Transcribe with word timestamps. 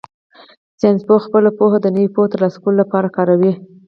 ساینسپوه 0.79 1.19
خپله 1.27 1.49
پوهه 1.57 1.77
د 1.81 1.85
نوې 1.95 2.09
پوهې 2.15 2.27
د 2.29 2.31
ترلاسه 2.33 2.57
کولو 2.61 2.79
لپاره 2.81 3.13
کاروي. 3.17 3.51